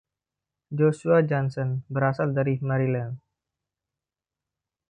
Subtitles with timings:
[0.77, 3.13] Joshua Johnson berasal dari Maryland.